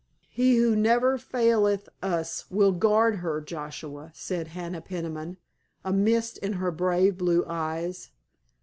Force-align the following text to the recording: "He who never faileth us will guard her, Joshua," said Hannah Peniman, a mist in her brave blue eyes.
"He 0.31 0.55
who 0.57 0.75
never 0.75 1.19
faileth 1.19 1.87
us 2.01 2.49
will 2.49 2.71
guard 2.71 3.17
her, 3.17 3.39
Joshua," 3.39 4.09
said 4.15 4.47
Hannah 4.47 4.81
Peniman, 4.81 5.37
a 5.85 5.93
mist 5.93 6.39
in 6.39 6.53
her 6.53 6.71
brave 6.71 7.19
blue 7.19 7.45
eyes. 7.45 8.09